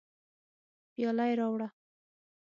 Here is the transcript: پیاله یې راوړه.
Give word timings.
پیاله 0.93 1.25
یې 1.29 1.35
راوړه. 1.39 1.67